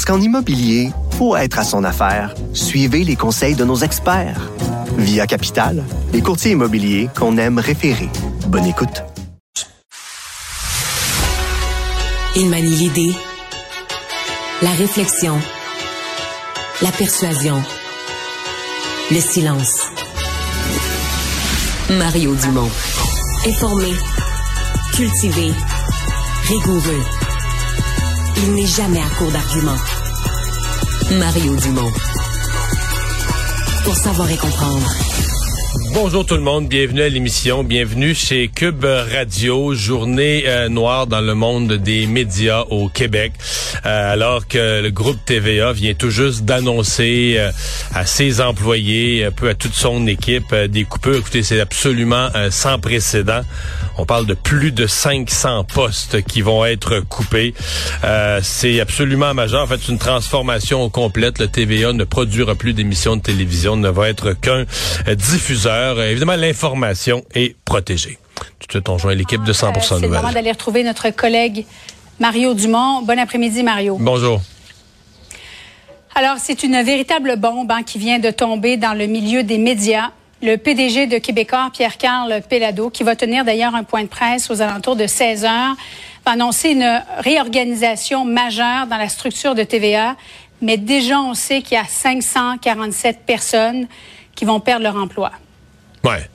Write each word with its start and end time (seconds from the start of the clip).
Parce 0.00 0.16
qu'en 0.16 0.24
immobilier, 0.24 0.92
pour 1.18 1.36
être 1.36 1.58
à 1.58 1.62
son 1.62 1.84
affaire, 1.84 2.34
suivez 2.54 3.04
les 3.04 3.16
conseils 3.16 3.54
de 3.54 3.66
nos 3.66 3.76
experts. 3.76 4.50
Via 4.96 5.26
Capital, 5.26 5.84
les 6.14 6.22
courtiers 6.22 6.52
immobiliers 6.52 7.10
qu'on 7.14 7.36
aime 7.36 7.58
référer. 7.58 8.08
Bonne 8.46 8.64
écoute. 8.64 9.02
Il 12.34 12.48
manie 12.48 12.76
l'idée, 12.76 13.12
la 14.62 14.70
réflexion, 14.70 15.38
la 16.80 16.92
persuasion, 16.92 17.62
le 19.10 19.20
silence. 19.20 19.82
Mario 21.90 22.34
Dumont. 22.36 22.70
Informé, 23.46 23.92
cultivé, 24.94 25.52
rigoureux. 26.44 27.04
Il 28.42 28.54
n'est 28.54 28.64
jamais 28.64 29.00
à 29.00 29.08
court 29.18 29.30
d'arguments. 29.30 29.99
Mario 31.18 31.56
Dumont. 31.56 31.92
Pour 33.84 33.96
savoir 33.96 34.30
et 34.30 34.36
comprendre. 34.36 34.88
Bonjour 35.92 36.24
tout 36.24 36.36
le 36.36 36.40
monde, 36.40 36.68
bienvenue 36.68 37.02
à 37.02 37.08
l'émission, 37.08 37.64
bienvenue 37.64 38.14
chez 38.14 38.46
Cube 38.46 38.84
Radio, 38.84 39.74
journée 39.74 40.44
euh, 40.46 40.68
noire 40.68 41.08
dans 41.08 41.20
le 41.20 41.34
monde 41.34 41.72
des 41.72 42.06
médias 42.06 42.62
au 42.70 42.88
Québec, 42.88 43.32
euh, 43.84 44.12
alors 44.12 44.46
que 44.46 44.82
le 44.82 44.90
groupe 44.90 45.18
TVA 45.24 45.72
vient 45.72 45.94
tout 45.94 46.10
juste 46.10 46.44
d'annoncer 46.44 47.34
euh, 47.38 47.50
à 47.92 48.06
ses 48.06 48.40
employés, 48.40 49.24
un 49.24 49.32
peu 49.32 49.48
à 49.48 49.54
toute 49.54 49.74
son 49.74 50.06
équipe, 50.06 50.54
des 50.54 50.84
coupures. 50.84 51.16
Écoutez, 51.16 51.42
c'est 51.42 51.60
absolument 51.60 52.28
sans 52.50 52.78
précédent. 52.78 53.42
On 54.00 54.06
parle 54.06 54.24
de 54.24 54.34
plus 54.34 54.72
de 54.72 54.86
500 54.86 55.64
postes 55.64 56.22
qui 56.22 56.40
vont 56.40 56.64
être 56.64 57.00
coupés. 57.00 57.52
c'est 58.42 58.80
absolument 58.80 59.34
majeur. 59.34 59.62
En 59.62 59.66
fait, 59.66 59.78
c'est 59.82 59.92
une 59.92 59.98
transformation 59.98 60.88
complète. 60.88 61.38
Le 61.38 61.48
TVA 61.48 61.92
ne 61.92 62.04
produira 62.04 62.54
plus 62.54 62.72
d'émissions 62.72 63.16
de 63.16 63.20
télévision, 63.20 63.76
ne 63.76 63.90
va 63.90 64.08
être 64.08 64.32
qu'un 64.32 64.64
diffuseur 65.14 66.00
Évidemment, 66.00 66.36
l'information 66.36 67.24
est 67.34 67.56
protégée. 67.64 68.18
Tout 68.58 68.66
de 68.68 68.72
suite, 68.72 68.88
on 68.88 68.98
joint 68.98 69.14
l'équipe 69.14 69.44
de 69.44 69.52
100% 69.52 69.66
euh, 69.66 69.80
C'est 69.80 70.00
le 70.00 70.08
moment 70.08 70.32
d'aller 70.32 70.52
retrouver 70.52 70.82
notre 70.82 71.10
collègue 71.10 71.66
Mario 72.18 72.54
Dumont. 72.54 73.02
Bon 73.02 73.18
après-midi, 73.18 73.62
Mario. 73.62 73.98
Bonjour. 74.00 74.40
Alors, 76.14 76.36
c'est 76.38 76.62
une 76.62 76.82
véritable 76.82 77.36
bombe 77.36 77.70
hein, 77.70 77.82
qui 77.82 77.98
vient 77.98 78.18
de 78.18 78.30
tomber 78.30 78.76
dans 78.76 78.94
le 78.94 79.06
milieu 79.06 79.42
des 79.42 79.58
médias. 79.58 80.10
Le 80.42 80.56
PDG 80.56 81.06
de 81.06 81.18
Québécois, 81.18 81.70
Pierre-Carl 81.72 82.40
Pellado, 82.48 82.88
qui 82.88 83.02
va 83.02 83.14
tenir 83.14 83.44
d'ailleurs 83.44 83.74
un 83.74 83.84
point 83.84 84.04
de 84.04 84.08
presse 84.08 84.50
aux 84.50 84.62
alentours 84.62 84.96
de 84.96 85.06
16 85.06 85.44
heures, 85.44 85.76
va 86.24 86.32
annoncer 86.32 86.70
une 86.70 87.02
réorganisation 87.18 88.24
majeure 88.24 88.86
dans 88.86 88.96
la 88.96 89.10
structure 89.10 89.54
de 89.54 89.64
TVA. 89.64 90.16
Mais 90.62 90.78
déjà, 90.78 91.20
on 91.20 91.34
sait 91.34 91.60
qu'il 91.60 91.76
y 91.76 91.80
a 91.80 91.84
547 91.84 93.20
personnes 93.26 93.86
qui 94.34 94.46
vont 94.46 94.60
perdre 94.60 94.84
leur 94.84 94.96
emploi. 94.96 95.30
Ouais. 96.04 96.28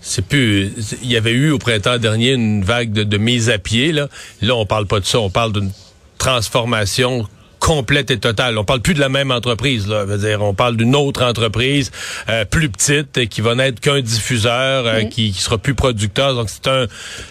C'est 0.00 0.26
plus. 0.26 0.72
Il 1.02 1.12
y 1.12 1.16
avait 1.16 1.30
eu 1.30 1.52
au 1.52 1.58
printemps 1.58 1.96
dernier 1.98 2.32
une 2.32 2.64
vague 2.64 2.92
de, 2.92 3.18
mise 3.18 3.48
à 3.48 3.58
pied. 3.58 3.92
Là, 3.92 4.08
là 4.40 4.56
on 4.56 4.66
parle 4.66 4.86
pas 4.86 4.98
de 4.98 5.04
ça. 5.04 5.20
On 5.20 5.30
parle 5.30 5.52
d'une 5.52 5.70
transformation 6.18 7.28
complète 7.62 8.10
et 8.10 8.18
totale. 8.18 8.58
On 8.58 8.64
parle 8.64 8.80
plus 8.80 8.94
de 8.94 8.98
la 8.98 9.08
même 9.08 9.30
entreprise. 9.30 9.86
Là. 9.86 10.04
Veut 10.04 10.18
dire, 10.18 10.42
on 10.42 10.52
parle 10.52 10.76
d'une 10.76 10.96
autre 10.96 11.22
entreprise 11.22 11.92
euh, 12.28 12.44
plus 12.44 12.68
petite 12.68 13.28
qui 13.28 13.40
va 13.40 13.54
n'être 13.54 13.78
qu'un 13.78 14.00
diffuseur, 14.00 14.84
euh, 14.84 15.04
qui, 15.04 15.30
qui 15.30 15.40
sera 15.40 15.58
plus 15.58 15.74
producteur. 15.74 16.34
Donc 16.34 16.50
c'est 16.50 16.66
un, 16.66 16.86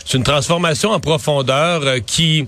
c'est 0.06 0.18
une 0.18 0.24
transformation 0.24 0.92
en 0.92 1.02
profondeur 1.02 1.82
euh, 1.86 2.00
qui 2.00 2.48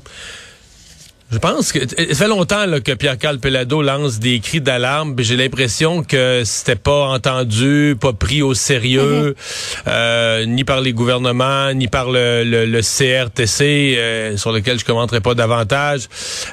je 1.33 1.39
pense 1.39 1.71
que 1.71 1.79
ça 1.79 2.15
fait 2.15 2.27
longtemps 2.27 2.65
là, 2.67 2.79
que 2.79 2.91
Pierre 2.91 3.17
Carl 3.17 3.39
Pelado 3.39 3.81
lance 3.81 4.19
des 4.19 4.39
cris 4.39 4.61
d'alarme, 4.61 5.15
j'ai 5.17 5.35
l'impression 5.35 6.03
que 6.03 6.43
c'était 6.45 6.75
pas 6.75 7.07
entendu, 7.07 7.95
pas 7.99 8.13
pris 8.13 8.43
au 8.43 8.53
sérieux, 8.53 9.35
mm-hmm. 9.35 9.83
euh, 9.87 10.45
ni 10.45 10.63
par 10.63 10.81
les 10.81 10.93
gouvernements, 10.93 11.73
ni 11.73 11.87
par 11.87 12.11
le, 12.11 12.43
le, 12.43 12.81
CRTC, 12.81 13.95
euh, 13.97 14.37
sur 14.37 14.51
lequel 14.51 14.77
je 14.77 14.85
commenterai 14.85 15.21
pas 15.21 15.33
davantage. 15.33 16.07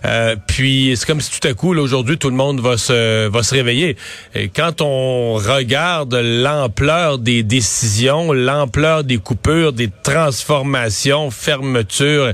Euh, 0.06 0.36
puis 0.46 0.94
c'est 0.96 1.06
comme 1.06 1.20
si 1.20 1.38
tout 1.38 1.46
à 1.46 1.52
coup, 1.52 1.76
aujourd'hui, 1.76 2.16
tout 2.16 2.30
le 2.30 2.36
monde 2.36 2.60
va 2.60 2.78
se 2.78 3.28
va 3.28 3.42
se 3.42 3.54
réveiller. 3.54 3.96
Et 4.34 4.48
quand 4.48 4.80
on 4.80 5.34
regarde 5.34 6.14
l'ampleur 6.14 7.18
des 7.18 7.42
décisions, 7.42 8.32
l'ampleur 8.32 9.04
des 9.04 9.18
coupures, 9.18 9.74
des 9.74 9.90
transformations, 10.02 11.30
fermetures 11.30 11.90
tu 11.90 12.30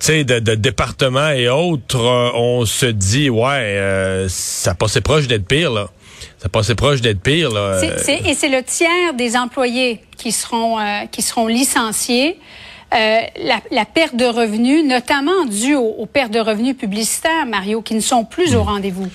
sais, 0.00 0.24
de, 0.24 0.38
de, 0.38 0.54
départements 0.54 1.30
et 1.30 1.48
autres, 1.48 2.00
euh, 2.00 2.30
on 2.34 2.64
se 2.64 2.86
dit, 2.86 3.30
ouais, 3.30 3.46
euh, 3.48 4.26
ça 4.28 4.74
passait 4.74 5.00
proche 5.00 5.26
d'être 5.26 5.46
pire, 5.46 5.72
là. 5.72 5.88
Ça 6.38 6.48
passait 6.48 6.74
proche 6.74 7.00
d'être 7.00 7.20
pire, 7.20 7.50
là. 7.50 7.80
et 7.82 8.34
c'est 8.34 8.48
le 8.48 8.62
tiers 8.62 9.14
des 9.14 9.36
employés 9.36 10.00
qui 10.16 10.32
seront, 10.32 10.78
euh, 10.78 11.06
qui 11.10 11.22
seront 11.22 11.46
licenciés. 11.46 12.38
La, 12.92 13.60
la, 13.72 13.84
perte 13.84 14.14
de 14.14 14.24
revenus, 14.24 14.84
notamment 14.84 15.46
due 15.46 15.74
aux, 15.74 15.96
aux, 15.98 16.06
pertes 16.06 16.30
de 16.30 16.38
revenus 16.38 16.76
publicitaires, 16.76 17.44
Mario, 17.44 17.82
qui 17.82 17.96
ne 17.96 18.00
sont 18.00 18.24
plus 18.24 18.54
au 18.54 18.62
hmm. 18.62 18.68
rendez-vous. 18.68 19.08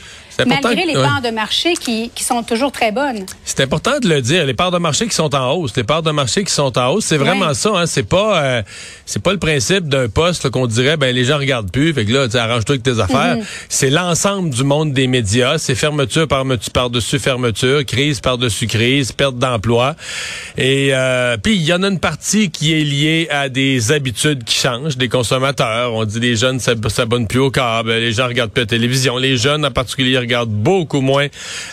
Malgré 0.45 0.85
les 0.85 0.94
parts 0.94 1.22
de 1.22 1.29
marché 1.29 1.73
qui, 1.73 2.11
qui, 2.13 2.23
sont 2.23 2.44
toujours 2.44 2.72
très 2.72 2.91
bonnes. 2.91 3.25
C'est 3.45 3.61
important 3.61 4.00
de 4.00 4.07
le 4.07 4.22
dire. 4.22 4.45
Les 4.45 4.53
parts 4.53 4.72
de 4.72 4.77
marché 4.77 5.07
qui 5.07 5.16
sont 5.16 5.33
en 5.35 5.51
hausse. 5.53 5.75
Les 5.75 5.83
parts 5.83 6.03
de 6.03 6.11
marché 6.11 6.44
qui 6.44 6.53
sont 6.53 6.77
en 6.77 6.88
hausse, 6.89 7.05
c'est 7.05 7.17
vraiment 7.17 7.53
ça. 7.53 7.72
Hein. 7.75 7.85
C'est 7.85 8.03
pas 8.03 8.44
euh, 8.44 8.61
c'est 9.05 9.22
pas 9.22 9.31
le 9.31 9.39
principe 9.39 9.88
d'un 9.88 10.07
poste 10.07 10.50
qu'on 10.50 10.67
dirait 10.67 10.97
ben 10.97 11.13
les 11.13 11.25
gens 11.25 11.38
regardent 11.38 11.72
plus. 11.72 11.94
Fait 11.94 12.05
que 12.05 12.13
là, 12.13 12.27
arrange-toi 12.33 12.75
avec 12.75 12.83
tes 12.83 13.00
affaires. 13.00 13.38
Mm-hmm. 13.38 13.66
C'est 13.69 13.89
l'ensemble 13.89 14.50
du 14.50 14.63
monde 14.63 14.94
des 14.94 15.07
médias. 15.07 15.57
C'est 15.57 15.75
fermeture 15.75 16.27
par, 16.27 16.45
par 16.73 16.89
dessus 16.89 17.19
fermeture, 17.19 17.85
crise 17.85 18.19
par 18.19 18.38
dessus 18.38 18.67
crise, 18.67 19.11
perte 19.11 19.38
d'emploi. 19.38 19.95
Et 20.57 20.89
euh, 20.91 21.38
puis 21.38 21.56
il 21.56 21.63
y 21.63 21.73
en 21.73 21.83
a 21.83 21.88
une 21.88 22.00
partie 22.00 22.50
qui 22.51 22.73
est 22.73 22.83
liée 22.83 23.27
à 23.29 23.50
des 23.50 23.91
habitudes 23.91 24.44
qui 24.44 24.56
changent 24.56 24.97
des 24.97 25.09
consommateurs. 25.09 25.94
On 25.94 26.06
dit 26.06 26.19
les 26.19 26.35
jeunes 26.35 26.59
s'abonnent 26.59 27.27
plus 27.27 27.39
au 27.39 27.51
câble, 27.51 27.91
les 27.91 28.11
gens 28.11 28.27
regardent 28.27 28.51
plus 28.51 28.61
la 28.61 28.67
télévision. 28.67 29.17
Les 29.17 29.38
jeunes 29.38 29.66
en 29.66 29.71
particulier 29.71 30.17
regarde 30.29 30.50
beaucoup 30.50 31.01
moins 31.01 31.28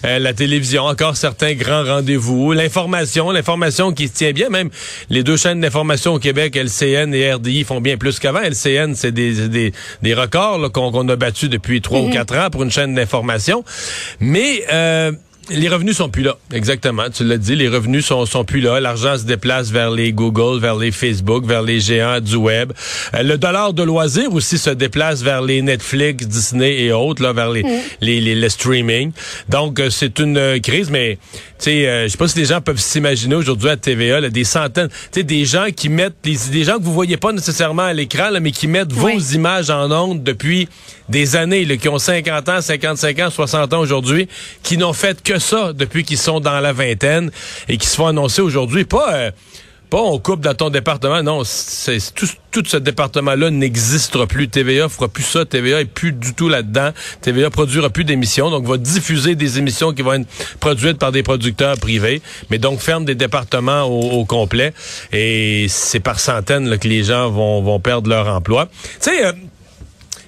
euh, 0.05 0.19
la 0.19 0.33
télévision. 0.33 0.85
Encore 0.85 1.17
certains 1.17 1.53
grands 1.55 1.85
rendez-vous. 1.85 2.53
L'information, 2.53 3.31
l'information 3.31 3.93
qui 3.93 4.09
se 4.09 4.15
tient 4.15 4.33
bien. 4.33 4.49
Même 4.49 4.71
les 5.11 5.23
deux 5.23 5.37
chaînes 5.37 5.61
d'information 5.61 6.15
au 6.15 6.19
Québec, 6.19 6.57
LCN 6.57 7.13
et 7.15 7.33
RDI, 7.35 7.65
font 7.65 7.81
bien 7.81 7.99
plus 7.99 8.19
qu'avant. 8.19 8.41
LCN, 8.41 8.95
c'est 8.95 9.13
des, 9.13 9.49
des, 9.49 9.73
des 10.03 10.15
records 10.15 10.73
qu'on 10.73 11.09
a 11.09 11.17
battus 11.17 11.51
depuis 11.51 11.83
trois 11.83 12.01
ou 12.01 12.07
mhm. 12.07 12.13
quatre 12.13 12.37
ans 12.37 12.51
pour 12.51 12.63
une 12.63 12.71
chaîne 12.71 12.95
d'information. 12.95 13.65
Mais... 14.21 14.65
Euh, 14.73 15.13
les 15.51 15.69
revenus 15.69 15.97
sont 15.97 16.09
plus 16.09 16.23
là. 16.23 16.37
Exactement. 16.53 17.05
Tu 17.11 17.25
l'as 17.25 17.39
dit, 17.39 17.55
les 17.55 17.69
revenus 17.69 18.05
sont, 18.05 18.27
sont 18.27 18.45
plus 18.45 18.61
là. 18.61 18.81
L'argent 18.81 19.17
se 19.17 19.25
déplace 19.25 19.71
vers 19.71 19.91
les 19.91 20.13
Google, 20.13 20.61
vers 20.61 20.77
les 20.77 20.91
Facebook, 20.91 21.45
vers 21.45 21.63
les 21.63 21.81
géants 21.81 22.21
du 22.21 22.37
web. 22.37 22.73
Euh, 23.15 23.23
le 23.23 23.39
dollar 23.39 23.73
de 23.73 23.83
loisirs 23.83 24.33
aussi 24.33 24.59
se 24.59 24.71
déplace 24.71 25.23
vers 25.23 25.43
les 25.43 25.63
Netflix, 25.63 26.27
Disney 26.27 26.83
et 26.83 26.93
autres, 26.93 27.23
là, 27.23 27.33
vers 27.33 27.51
les, 27.51 27.63
mm. 27.63 27.81
les, 28.01 28.35
les, 28.35 28.49
streaming. 28.49 29.13
Donc, 29.49 29.79
euh, 29.79 29.91
c'est 29.91 30.19
une 30.19 30.37
euh, 30.37 30.59
crise, 30.59 30.91
mais 30.91 31.19
tu 31.59 31.71
sais, 31.71 32.05
je 32.05 32.09
sais 32.09 32.19
pas 32.19 32.29
si 32.29 32.39
les 32.39 32.45
gens 32.45 32.61
peuvent 32.61 32.79
s'imaginer 32.79 33.35
aujourd'hui 33.35 33.71
à 33.71 33.77
TVA, 33.77 34.21
là, 34.21 34.29
des 34.29 34.45
centaines, 34.45 34.89
tu 34.89 34.95
sais, 35.13 35.23
des 35.23 35.45
gens 35.45 35.67
qui 35.75 35.89
mettent, 35.89 36.17
des 36.23 36.65
gens 36.65 36.79
que 36.79 36.83
vous 36.83 36.93
voyez 36.93 37.17
pas 37.17 37.33
nécessairement 37.33 37.85
à 37.85 37.93
l'écran, 37.93 38.29
mais 38.41 38.51
qui 38.51 38.67
mettent 38.67 38.93
vos 38.93 39.19
images 39.19 39.71
en 39.71 39.91
ondes 39.91 40.23
depuis 40.23 40.69
des 41.09 41.37
années, 41.37 41.65
là, 41.65 41.77
qui 41.77 41.89
ont 41.89 41.99
50 41.99 42.49
ans, 42.49 42.61
55 42.61 43.19
ans, 43.21 43.31
60 43.31 43.73
ans 43.73 43.81
aujourd'hui, 43.81 44.29
qui 44.63 44.77
n'ont 44.77 44.93
fait 44.93 45.23
que 45.23 45.39
ça 45.39 45.73
depuis 45.73 46.05
qu'ils 46.05 46.19
sont 46.19 46.41
dans 46.41 46.61
la 46.61 46.73
vingtaine 46.73 47.31
et 47.69 47.77
qui 47.77 47.87
se 47.87 47.97
font 47.97 48.07
annoncer 48.07 48.43
aujourd'hui. 48.43 48.85
Pas, 48.85 49.15
euh, 49.15 49.31
pas 49.91 50.03
on 50.03 50.19
coupe 50.19 50.41
dans 50.41 50.55
ton 50.55 50.69
département, 50.69 51.23
non. 51.23 51.43
C'est 51.45 51.99
tout, 52.13 52.27
tout 52.51 52.65
ce 52.67 52.77
département-là 52.77 53.51
n'existera 53.51 54.27
plus. 54.27 54.49
TVA 54.49 54.89
fera 54.89 55.07
plus 55.09 55.23
ça. 55.23 55.45
TVA 55.45 55.83
est 55.83 55.85
plus 55.85 56.13
du 56.13 56.35
tout 56.35 56.49
là-dedans. 56.49 56.91
TVA 57.21 57.51
produira 57.51 57.89
plus 57.89 58.05
d'émissions, 58.05 58.51
donc 58.51 58.67
va 58.67 58.79
diffuser 58.79 59.37
des 59.37 59.59
émissions 59.59 59.93
qui 59.93 60.03
vont 60.03 60.15
être 60.15 60.27
produites 60.59 60.99
par 60.99 61.13
des 61.13 61.23
producteurs 61.23 61.79
privés, 61.79 62.21
mais 62.51 62.59
donc 62.59 62.81
ferme 62.81 63.05
des 63.05 63.15
départements 63.15 63.85
au, 63.85 64.25
complet. 64.25 64.73
Et 65.13 65.67
c'est 65.69 66.01
par 66.01 66.19
centaines 66.19 66.79
que 66.79 66.89
les 66.89 67.05
gens 67.05 67.31
vont, 67.31 67.63
vont 67.63 67.79
perdre 67.79 68.11
leur 68.11 68.27
emploi. 68.27 68.69
Tu. 69.01 69.11
Euh, 69.11 69.33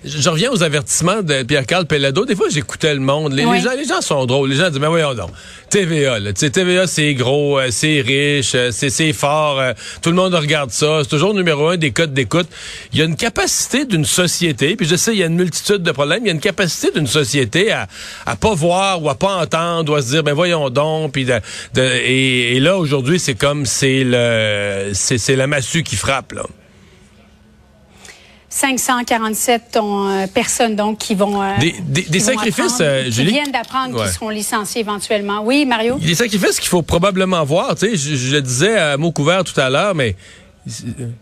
je 0.05 0.29
reviens 0.29 0.51
aux 0.53 0.63
avertissements 0.63 1.23
de 1.23 1.43
Pierre-Carl 1.43 1.87
Pellado. 1.87 2.25
Des 2.25 2.37
fois, 2.37 2.49
j'écoutais 2.49 2.95
le 2.95 3.01
monde. 3.01 3.33
Les, 3.33 3.43
gens, 3.43 3.75
les 3.77 3.85
gens 3.85 4.01
sont 4.01 4.27
drôles. 4.27 4.51
Les 4.51 4.57
gens 4.57 4.71
disent, 4.71 4.81
mais 4.81 4.87
voyons 4.87 5.15
donc. 5.15 5.31
TVA, 5.71 6.19
là. 6.19 6.33
TVA, 6.33 6.87
c'est 6.87 7.15
gros, 7.15 7.59
euh, 7.59 7.69
c'est 7.71 8.01
riche, 8.01 8.53
euh, 8.55 8.71
c'est 8.71 9.13
fort. 9.13 9.61
Euh, 9.61 9.73
tout 10.01 10.11
le 10.11 10.17
monde 10.17 10.35
regarde 10.35 10.71
ça. 10.71 11.01
C'est 11.03 11.11
toujours 11.11 11.35
numéro 11.35 11.69
un 11.69 11.77
des 11.77 11.91
codes 11.91 12.15
d'écoute. 12.15 12.49
Il 12.93 12.99
y 12.99 13.03
a 13.03 13.05
une 13.05 13.17
capacité 13.17 13.85
d'une 13.85 14.05
société, 14.05 14.77
puis 14.77 14.87
je 14.87 14.97
sais, 14.97 15.13
il 15.13 15.19
y 15.19 15.23
a 15.23 15.27
une 15.27 15.37
multitude 15.37 15.83
de 15.83 15.91
problèmes. 15.91 16.21
Il 16.23 16.29
y 16.29 16.31
a 16.31 16.35
une 16.35 16.41
capacité 16.41 16.91
d'une 16.93 17.07
société 17.07 17.73
à, 17.73 17.87
à 18.25 18.37
pas 18.37 18.55
voir 18.55 19.03
ou 19.03 19.11
à 19.11 19.15
pas 19.15 19.37
entendre 19.37 19.93
ou 19.93 19.97
à 19.97 20.03
se 20.03 20.11
dire, 20.11 20.23
ben 20.23 20.33
voyons 20.33 20.71
donc. 20.71 21.13
Puis 21.13 21.27
de, 21.27 21.41
et, 21.83 22.61
là, 22.61 22.79
aujourd'hui, 22.79 23.19
c'est 23.19 23.35
comme 23.35 23.67
c'est 23.67 24.05
le, 24.05 24.91
c'est 24.95 25.37
la 25.37 25.47
massue 25.47 25.83
qui 25.83 25.97
frappe, 25.97 26.33
là. 26.33 26.43
547 28.59 29.77
euh, 29.77 30.27
personnes 30.27 30.75
donc 30.75 30.99
qui 30.99 31.15
vont 31.15 31.41
euh, 31.41 31.57
des, 31.61 32.03
des, 32.03 32.19
sacrifices 32.19 32.79
euh, 32.81 33.05
qui 33.05 33.25
viennent 33.25 33.53
d'apprendre 33.53 34.03
qu'ils 34.03 34.13
seront 34.13 34.31
licenciés 34.31 34.81
éventuellement. 34.81 35.43
Oui, 35.45 35.65
Mario? 35.65 35.97
Des 35.99 36.17
sacrifices 36.17 36.59
qu'il 36.59 36.69
faut 36.69 36.83
probablement 36.83 37.45
voir. 37.45 37.77
Tu 37.77 37.97
sais, 37.97 38.17
je, 38.17 38.35
le 38.35 38.43
disais 38.43 38.77
à 38.77 38.97
mot 38.97 39.13
couvert 39.13 39.45
tout 39.45 39.59
à 39.61 39.71
l'heure, 39.71 39.95
mais 39.95 40.17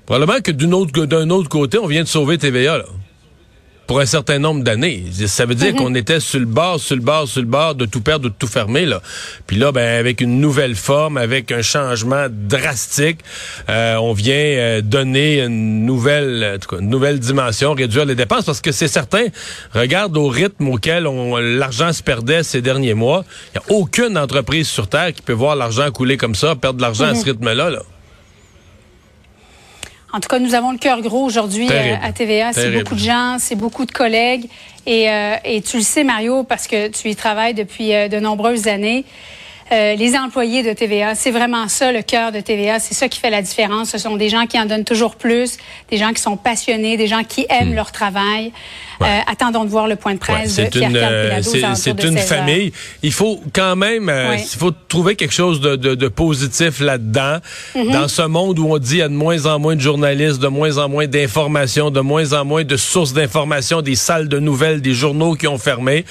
probablement 0.07 0.41
que 0.41 0.51
d'un 0.51 0.73
autre, 0.73 0.99
autre 1.35 1.49
côté, 1.51 1.77
on 1.79 1.87
vient 1.87 2.03
de 2.03 2.09
sauver 2.09 2.39
TVA. 2.39 2.79
Là 2.79 2.85
pour 3.87 4.01
un 4.01 4.07
certain 4.07 4.39
nombre 4.39 4.65
d'années. 4.65 5.05
Ça 5.27 5.47
veut 5.47 5.55
dire 5.55 5.73
mhm. 5.73 5.79
qu'on 5.79 5.95
était 5.95 6.21
sur 6.21 6.41
le 6.41 6.47
bord, 6.47 6.81
sur 6.81 6.97
le 6.97 7.03
bord, 7.03 7.29
sur 7.29 7.41
le 7.41 7.47
bord 7.47 7.75
de 7.75 7.87
tout 7.87 8.01
perdre, 8.01 8.29
de 8.29 8.35
tout 8.37 8.47
fermer. 8.47 8.87
Là. 8.87 9.01
Puis 9.47 9.57
là, 9.57 9.73
ben, 9.73 9.99
avec 9.99 10.21
une 10.21 10.41
nouvelle 10.41 10.75
forme, 10.75 11.17
avec 11.17 11.53
un 11.53 11.63
changement 11.63 12.27
drastique, 12.31 13.21
euh, 13.69 13.97
on 13.97 14.13
vient 14.13 14.35
euh, 14.35 14.81
donner 14.81 15.43
une 15.43 15.85
nouvelle, 15.85 16.59
une 16.73 16.89
nouvelle 16.91 17.19
dimension, 17.19 17.75
réduire 17.75 18.05
les 18.05 18.15
dépenses, 18.15 18.45
parce 18.45 18.61
que 18.61 18.73
c'est 18.73 18.89
certain, 18.89 19.27
regarde 19.73 20.17
au 20.17 20.29
rythme 20.29 20.69
auquel 20.69 21.05
l'argent 21.05 21.93
se 21.93 22.03
perdait 22.03 22.43
ces 22.43 22.63
derniers 22.63 22.95
mois. 22.95 23.25
Il 23.55 23.59
n'y 23.59 23.77
a 23.77 23.79
aucune 23.79 24.19
entreprise 24.19 24.69
sur 24.69 24.89
Terre 24.89 25.13
qui 25.13 25.23
peut 25.23 25.33
voir 25.33 25.57
l'argent 25.57 25.91
couler 25.91 26.17
comme 26.17 26.35
ça, 26.35 26.55
perdre 26.57 26.79
de 26.79 26.83
l'argent 26.83 27.07
à 27.07 27.15
ce 27.15 27.21
mhm. 27.21 27.33
rythme-là. 27.33 27.71
Là. 27.71 27.83
En 30.17 30.21
tout 30.21 30.31
cas, 30.31 30.39
nous 30.39 30.55
avons 30.55 30.73
le 30.73 30.79
cœur 30.79 31.03
gros 31.03 31.27
aujourd'hui 31.27 31.69
euh, 31.71 31.95
à 32.03 32.11
TVA. 32.11 32.55
C'est 32.55 32.71
beaucoup 32.71 32.95
de 32.95 33.01
gens, 33.01 33.37
c'est 33.39 33.55
beaucoup 33.55 33.85
de 33.85 33.93
collègues. 33.93 34.49
Et, 34.87 35.11
euh, 35.11 35.35
et, 35.45 35.61
tu 35.61 35.77
le 35.77 35.83
sais, 35.83 36.05
Mario, 36.05 36.43
parce 36.43 36.67
que 36.67 36.89
tu 36.89 37.11
y 37.11 37.17
travailles 37.17 37.53
depuis 37.53 37.93
euh, 37.93 38.09
de 38.09 38.19
nombreuses 38.19 38.67
années. 38.67 39.05
Euh, 39.73 39.97
les 39.97 40.17
employés 40.17 40.63
de 40.63 40.73
TVA. 40.73 41.15
C'est 41.15 41.33
vraiment 41.33 41.67
ça 41.69 41.91
le 41.91 42.03
cœur 42.03 42.31
de 42.31 42.41
TVA. 42.41 42.79
C'est 42.79 42.95
ça 42.95 43.09
qui 43.09 43.19
fait 43.19 43.31
la 43.31 43.43
différence. 43.43 43.91
Ce 43.91 43.99
sont 43.99 44.17
des 44.17 44.29
gens 44.29 44.47
qui 44.47 44.59
en 44.61 44.67
donnent 44.67 44.85
toujours 44.85 45.17
plus, 45.17 45.57
des 45.91 45.97
gens 45.97 46.13
qui 46.13 46.23
sont 46.23 46.37
passionnés, 46.37 46.97
des 46.97 47.09
gens 47.09 47.25
qui 47.25 47.47
aiment 47.49 47.73
hmm. 47.73 47.75
leur 47.75 47.91
travail. 47.91 48.53
Euh, 49.03 49.19
attendons 49.27 49.65
de 49.65 49.69
voir 49.69 49.89
le 49.89 49.97
point 49.97 50.15
de 50.15 50.19
presse 50.19 50.55
Pierre 50.55 50.91
une, 50.91 51.75
C'est 51.75 52.05
une 52.05 52.19
famille. 52.19 52.73
Il 53.03 53.13
faut 53.13 53.41
quand 53.53 53.77
même, 53.77 54.09
euh, 54.09 54.37
il 54.37 54.59
faut 54.59 54.71
trouver 54.71 55.17
quelque 55.17 55.35
chose 55.35 55.61
de, 55.61 55.77
de, 55.77 55.95
de 55.95 56.09
positif 56.09 56.81
là-dedans. 56.81 57.39
Mhm. 57.75 57.93
Dans 57.93 58.09
ce 58.09 58.23
monde 58.23 58.59
où 58.59 58.73
on 58.73 58.79
dit 58.79 58.95
il 58.95 58.99
y 58.99 59.03
a 59.03 59.09
de 59.09 59.15
moins 59.15 59.47
en 59.47 59.59
moins 59.59 59.77
de 59.77 59.81
journalistes, 59.81 60.41
de 60.41 60.49
moins 60.49 60.79
en 60.79 60.89
moins 60.89 61.07
d'informations, 61.07 61.91
de 61.91 62.01
moins 62.01 62.33
en 62.33 62.45
moins 62.45 62.65
de 62.65 62.77
sources 62.77 63.13
d'informations, 63.13 63.83
des 63.83 63.97
salles 63.97 64.29
de 64.29 64.39
nouvelles, 64.39 64.81
des 64.81 64.95
journaux 64.95 65.35
qui 65.35 65.47
ont 65.47 65.59
fermé 65.59 66.05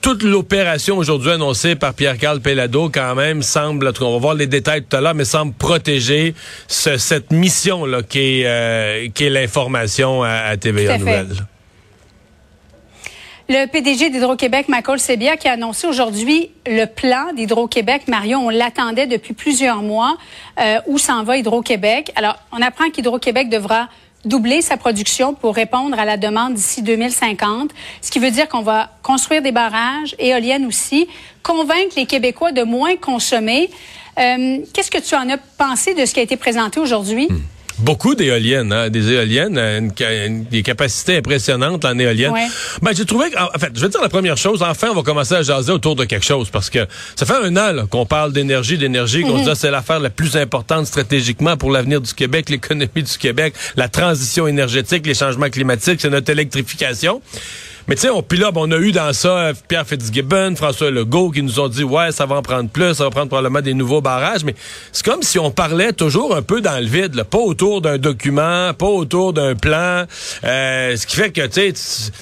toute 0.00 0.22
l'opération 0.22 0.96
aujourd'hui 0.96 1.32
annoncée 1.32 1.74
par 1.74 1.94
Pierre-Carl 1.94 2.40
Pellado, 2.40 2.90
quand 2.92 3.14
même, 3.14 3.42
semble, 3.42 3.92
on 4.00 4.12
va 4.12 4.18
voir 4.18 4.34
les 4.34 4.46
détails 4.46 4.82
tout 4.82 4.96
à 4.96 5.00
l'heure, 5.00 5.14
mais 5.14 5.24
semble 5.24 5.52
protéger 5.52 6.34
cette 6.68 7.30
mission-là 7.32 8.02
qui 8.02 8.40
est, 8.40 8.46
euh, 8.46 9.08
qui 9.14 9.24
est 9.24 9.30
l'information 9.30 10.22
à, 10.22 10.30
à 10.30 10.56
TVA 10.56 10.98
Nouvelles. 10.98 11.36
Le 13.52 13.66
PDG 13.66 14.10
d'Hydro-Québec, 14.10 14.68
Michael 14.68 15.00
Sebia, 15.00 15.36
qui 15.36 15.48
a 15.48 15.54
annoncé 15.54 15.88
aujourd'hui 15.88 16.52
le 16.66 16.84
plan 16.84 17.32
d'Hydro-Québec. 17.34 18.02
Marion, 18.06 18.46
on 18.46 18.50
l'attendait 18.50 19.08
depuis 19.08 19.34
plusieurs 19.34 19.82
mois. 19.82 20.16
Euh, 20.60 20.78
où 20.86 20.98
s'en 20.98 21.24
va 21.24 21.36
Hydro-Québec? 21.36 22.12
Alors, 22.14 22.36
on 22.52 22.62
apprend 22.62 22.90
qu'Hydro-Québec 22.90 23.48
devra 23.48 23.88
doubler 24.24 24.62
sa 24.62 24.76
production 24.76 25.34
pour 25.34 25.54
répondre 25.54 25.98
à 25.98 26.04
la 26.04 26.16
demande 26.16 26.54
d'ici 26.54 26.82
2050, 26.82 27.70
ce 28.02 28.10
qui 28.10 28.18
veut 28.18 28.30
dire 28.30 28.48
qu'on 28.48 28.62
va 28.62 28.90
construire 29.02 29.42
des 29.42 29.52
barrages, 29.52 30.14
éoliennes 30.18 30.66
aussi, 30.66 31.08
convaincre 31.42 31.94
les 31.96 32.06
Québécois 32.06 32.52
de 32.52 32.62
moins 32.62 32.96
consommer. 32.96 33.70
Euh, 34.18 34.58
Qu'est-ce 34.72 34.90
que 34.90 34.98
tu 34.98 35.14
en 35.14 35.28
as 35.30 35.38
pensé 35.38 35.94
de 35.94 36.04
ce 36.04 36.12
qui 36.12 36.20
a 36.20 36.22
été 36.22 36.36
présenté 36.36 36.80
aujourd'hui? 36.80 37.28
Hmm. 37.30 37.40
Beaucoup 37.82 38.14
d'éoliennes, 38.14 38.72
hein, 38.72 38.90
des 38.90 39.10
éoliennes, 39.10 39.90
des 40.50 40.62
capacités 40.62 41.16
impressionnantes 41.16 41.84
en 41.84 41.98
éoliennes. 41.98 42.32
Ben, 42.82 42.92
j'ai 42.94 43.04
trouvé, 43.04 43.26
en 43.36 43.58
fait, 43.58 43.70
je 43.74 43.80
vais 43.80 43.88
dire 43.88 44.02
la 44.02 44.08
première 44.08 44.36
chose, 44.36 44.62
enfin, 44.62 44.88
on 44.90 44.94
va 44.94 45.02
commencer 45.02 45.34
à 45.34 45.42
jaser 45.42 45.72
autour 45.72 45.96
de 45.96 46.04
quelque 46.04 46.24
chose, 46.24 46.50
parce 46.50 46.70
que 46.70 46.86
ça 47.16 47.26
fait 47.26 47.34
un 47.34 47.56
an 47.56 47.86
qu'on 47.86 48.06
parle 48.06 48.32
d'énergie, 48.32 48.76
d'énergie, 48.78 49.22
qu'on 49.22 49.38
se 49.38 49.44
dit 49.44 49.50
ah, 49.50 49.54
c'est 49.54 49.70
l'affaire 49.70 50.00
la 50.00 50.10
plus 50.10 50.36
importante 50.36 50.86
stratégiquement 50.86 51.56
pour 51.56 51.70
l'avenir 51.70 52.00
du 52.00 52.12
Québec, 52.12 52.50
l'économie 52.50 53.02
du 53.02 53.18
Québec, 53.18 53.54
la 53.76 53.88
transition 53.88 54.46
énergétique, 54.46 55.06
les 55.06 55.14
changements 55.14 55.50
climatiques, 55.50 56.00
c'est 56.00 56.10
notre 56.10 56.30
électrification. 56.30 57.22
Mais 57.90 57.96
tu 57.96 58.02
sais, 58.02 58.10
on, 58.10 58.22
puis 58.22 58.38
là, 58.38 58.52
on 58.54 58.70
a 58.70 58.76
eu 58.76 58.92
dans 58.92 59.12
ça 59.12 59.36
euh, 59.36 59.52
Pierre 59.66 59.84
Fitzgibbon, 59.84 60.54
François 60.54 60.92
Legault 60.92 61.32
qui 61.32 61.42
nous 61.42 61.58
ont 61.58 61.66
dit, 61.66 61.82
ouais, 61.82 62.12
ça 62.12 62.24
va 62.24 62.36
en 62.36 62.42
prendre 62.42 62.70
plus, 62.70 62.94
ça 62.94 63.02
va 63.02 63.10
prendre 63.10 63.26
probablement 63.26 63.62
des 63.62 63.74
nouveaux 63.74 64.00
barrages. 64.00 64.44
Mais 64.44 64.54
c'est 64.92 65.04
comme 65.04 65.22
si 65.22 65.40
on 65.40 65.50
parlait 65.50 65.92
toujours 65.92 66.36
un 66.36 66.42
peu 66.42 66.60
dans 66.60 66.78
le 66.78 66.86
vide, 66.86 67.24
pas 67.24 67.38
autour 67.38 67.80
d'un 67.80 67.98
document, 67.98 68.72
pas 68.74 68.86
autour 68.86 69.32
d'un 69.32 69.56
plan. 69.56 70.04
Euh, 70.44 70.96
ce 70.96 71.04
qui 71.04 71.16
fait 71.16 71.32
que, 71.32 71.44
tu 71.48 71.74
sais, 71.74 72.12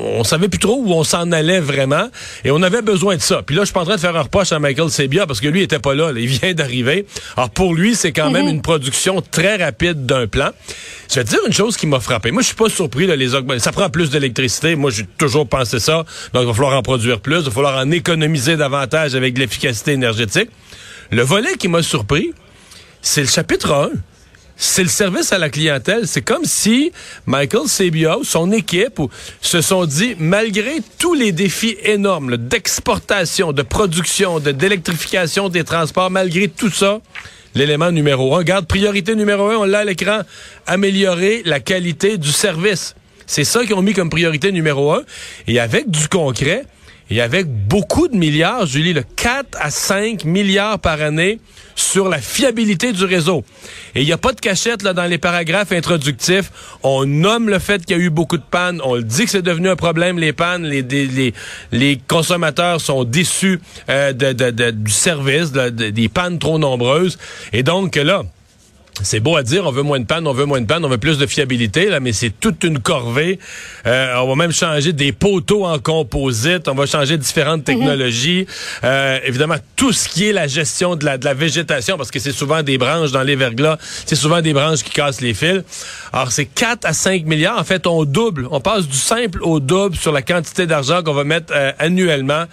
on 0.00 0.24
savait 0.24 0.48
plus 0.48 0.58
trop 0.58 0.80
où 0.82 0.92
on 0.92 1.04
s'en 1.04 1.30
allait 1.30 1.60
vraiment 1.60 2.08
et 2.44 2.50
on 2.50 2.62
avait 2.62 2.80
besoin 2.80 3.16
de 3.16 3.20
ça. 3.20 3.42
Puis 3.42 3.54
là, 3.54 3.62
je 3.62 3.70
suis 3.70 3.78
en 3.78 3.84
train 3.84 3.96
de 3.96 4.00
faire 4.00 4.16
un 4.16 4.22
reproche 4.22 4.52
à 4.52 4.58
Michael 4.58 4.90
Sebia 4.90 5.26
parce 5.26 5.40
que 5.40 5.48
lui 5.48 5.60
il 5.60 5.64
était 5.64 5.78
pas 5.78 5.94
là, 5.94 6.12
il 6.16 6.26
vient 6.26 6.54
d'arriver. 6.54 7.06
Alors 7.36 7.50
pour 7.50 7.74
lui, 7.74 7.94
c'est 7.94 8.12
quand 8.12 8.30
même 8.30 8.48
une 8.48 8.62
production 8.62 9.20
très 9.20 9.56
rapide 9.56 10.06
d'un 10.06 10.26
plan. 10.26 10.50
Je 11.10 11.16
vais 11.16 11.24
te 11.24 11.30
dire 11.30 11.40
une 11.46 11.52
chose 11.52 11.76
qui 11.76 11.86
m'a 11.86 12.00
frappé. 12.00 12.30
Moi, 12.30 12.42
je 12.42 12.46
suis 12.46 12.56
pas 12.56 12.70
surpris 12.70 13.06
là, 13.06 13.16
les 13.16 13.30
ça 13.58 13.72
prend 13.72 13.90
plus 13.90 14.10
d'électricité. 14.10 14.76
Moi, 14.76 14.90
j'ai 14.90 15.04
toujours 15.18 15.46
pensé 15.46 15.78
ça. 15.78 16.04
Donc 16.32 16.42
il 16.42 16.46
va 16.46 16.54
falloir 16.54 16.76
en 16.76 16.82
produire 16.82 17.20
plus, 17.20 17.38
il 17.38 17.44
va 17.44 17.50
falloir 17.50 17.78
en 17.78 17.90
économiser 17.90 18.56
davantage 18.56 19.14
avec 19.14 19.36
l'efficacité 19.36 19.92
énergétique. 19.92 20.48
Le 21.10 21.22
volet 21.22 21.56
qui 21.58 21.68
m'a 21.68 21.82
surpris, 21.82 22.32
c'est 23.02 23.20
le 23.20 23.28
chapitre 23.28 23.72
1 23.72 23.90
c'est 24.56 24.82
le 24.82 24.88
service 24.88 25.32
à 25.32 25.38
la 25.38 25.50
clientèle. 25.50 26.06
C'est 26.06 26.22
comme 26.22 26.44
si 26.44 26.92
Michael 27.26 27.66
Sabia, 27.66 28.16
son 28.22 28.52
équipe, 28.52 29.00
se 29.40 29.60
sont 29.60 29.84
dit, 29.84 30.14
malgré 30.18 30.76
tous 30.98 31.14
les 31.14 31.32
défis 31.32 31.76
énormes 31.82 32.36
d'exportation, 32.36 33.52
de 33.52 33.62
production, 33.62 34.40
de 34.40 34.52
d'électrification 34.52 35.48
des 35.48 35.64
transports, 35.64 36.10
malgré 36.10 36.48
tout 36.48 36.70
ça, 36.70 37.00
l'élément 37.54 37.90
numéro 37.90 38.34
un, 38.34 38.38
regarde, 38.38 38.66
priorité 38.66 39.14
numéro 39.14 39.48
un, 39.48 39.56
on 39.56 39.64
l'a 39.64 39.80
à 39.80 39.84
l'écran, 39.84 40.20
améliorer 40.66 41.42
la 41.44 41.60
qualité 41.60 42.18
du 42.18 42.30
service. 42.30 42.94
C'est 43.26 43.44
ça 43.44 43.64
qu'ils 43.64 43.74
ont 43.74 43.82
mis 43.82 43.94
comme 43.94 44.10
priorité 44.10 44.52
numéro 44.52 44.92
un. 44.92 45.02
Et 45.46 45.58
avec 45.58 45.90
du 45.90 46.08
concret, 46.08 46.64
et 47.10 47.20
avec 47.20 47.46
beaucoup 47.46 48.08
de 48.08 48.16
milliards, 48.16 48.66
Julie, 48.66 48.92
le 48.92 49.02
4 49.02 49.58
à 49.60 49.70
5 49.70 50.24
milliards 50.24 50.78
par 50.78 51.02
année 51.02 51.38
sur 51.76 52.08
la 52.08 52.18
fiabilité 52.18 52.92
du 52.92 53.04
réseau. 53.04 53.44
Et 53.94 54.00
il 54.00 54.06
n'y 54.06 54.12
a 54.12 54.18
pas 54.18 54.32
de 54.32 54.40
cachette 54.40 54.82
là 54.82 54.92
dans 54.92 55.04
les 55.04 55.18
paragraphes 55.18 55.72
introductifs. 55.72 56.50
On 56.82 57.04
nomme 57.04 57.48
le 57.50 57.58
fait 57.58 57.84
qu'il 57.84 57.96
y 57.96 58.00
a 58.00 58.02
eu 58.02 58.10
beaucoup 58.10 58.38
de 58.38 58.44
pannes. 58.48 58.80
On 58.84 58.94
le 58.94 59.02
dit 59.02 59.24
que 59.24 59.30
c'est 59.30 59.42
devenu 59.42 59.68
un 59.68 59.76
problème, 59.76 60.18
les 60.18 60.32
pannes. 60.32 60.64
Les, 60.64 60.82
les, 60.82 61.34
les 61.72 62.00
consommateurs 62.08 62.80
sont 62.80 63.04
déçus 63.04 63.60
euh, 63.90 64.12
de, 64.12 64.32
de, 64.32 64.70
du 64.70 64.92
service, 64.92 65.52
des 65.52 66.08
pannes 66.08 66.38
trop 66.38 66.58
nombreuses. 66.58 67.18
Et 67.52 67.62
donc 67.62 67.96
là, 67.96 68.22
c'est 69.02 69.18
beau 69.18 69.36
à 69.36 69.42
dire, 69.42 69.66
on 69.66 69.72
veut 69.72 69.82
moins 69.82 69.98
de 69.98 70.04
panne, 70.04 70.26
on 70.26 70.32
veut 70.32 70.44
moins 70.44 70.60
de 70.60 70.66
panne, 70.66 70.84
on 70.84 70.88
veut 70.88 70.98
plus 70.98 71.18
de 71.18 71.26
fiabilité, 71.26 71.90
là, 71.90 71.98
mais 71.98 72.12
c'est 72.12 72.30
toute 72.30 72.62
une 72.62 72.78
corvée. 72.78 73.40
Euh, 73.86 74.14
on 74.18 74.28
va 74.28 74.34
même 74.36 74.52
changer 74.52 74.92
des 74.92 75.10
poteaux 75.12 75.66
en 75.66 75.78
composite, 75.80 76.68
on 76.68 76.74
va 76.74 76.86
changer 76.86 77.18
différentes 77.18 77.60
mhm. 77.60 77.64
technologies. 77.64 78.46
euh, 78.84 79.18
évidemment, 79.24 79.56
tout 79.74 79.92
ce 79.92 80.08
qui 80.08 80.28
est 80.28 80.32
la 80.32 80.46
gestion 80.46 80.94
de 80.94 81.04
la, 81.04 81.18
de 81.18 81.24
la 81.24 81.34
végétation, 81.34 81.96
parce 81.96 82.12
que 82.12 82.20
c'est 82.20 82.32
souvent 82.32 82.62
des 82.62 82.78
branches 82.78 83.10
dans 83.10 83.22
les 83.22 83.34
verglas, 83.34 83.78
c'est 84.06 84.16
souvent 84.16 84.40
des 84.40 84.52
branches 84.52 84.84
qui 84.84 84.90
cassent 84.90 85.20
les 85.20 85.34
fils. 85.34 85.62
Alors, 86.12 86.30
c'est 86.30 86.46
4 86.46 86.86
à 86.86 86.92
5 86.92 87.26
milliards. 87.26 87.58
En 87.58 87.64
fait, 87.64 87.88
on 87.88 88.04
double, 88.04 88.46
on 88.52 88.60
passe 88.60 88.86
du 88.86 88.96
simple 88.96 89.42
au 89.42 89.58
double 89.58 89.96
sur 89.96 90.12
la 90.12 90.22
quantité 90.22 90.66
d'argent 90.66 91.02
qu'on 91.02 91.14
va 91.14 91.24
mettre 91.24 91.52
euh, 91.54 91.72
annuellement 91.80 92.44